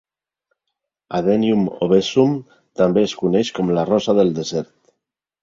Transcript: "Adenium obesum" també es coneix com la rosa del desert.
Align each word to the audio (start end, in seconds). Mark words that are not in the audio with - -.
"Adenium 1.19 1.67
obesum" 1.87 2.33
també 2.83 3.05
es 3.09 3.15
coneix 3.21 3.53
com 3.61 3.71
la 3.79 3.85
rosa 3.93 4.19
del 4.23 4.35
desert. 4.41 4.75